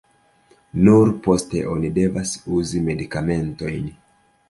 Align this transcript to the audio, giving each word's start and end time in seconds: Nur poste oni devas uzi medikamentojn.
Nur 0.87 1.11
poste 1.27 1.63
oni 1.75 1.93
devas 2.01 2.35
uzi 2.59 2.85
medikamentojn. 2.91 3.91